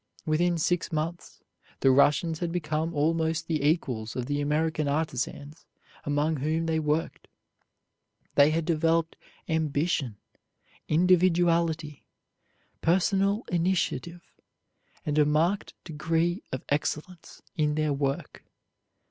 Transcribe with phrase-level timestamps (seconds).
[0.25, 1.43] Within six months
[1.81, 5.67] the Russians had become almost the equals of the American artisans
[6.05, 7.27] among whom they worked.
[8.33, 9.15] They had developed
[9.47, 10.17] ambition,
[10.87, 12.07] individuality,
[12.81, 14.23] personal initiative,
[15.05, 18.43] and a marked degree of excellence in their work.